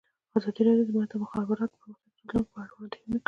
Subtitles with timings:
[0.37, 3.19] ازادي راډیو د د مخابراتو پرمختګ د راتلونکې په اړه وړاندوینې کړې.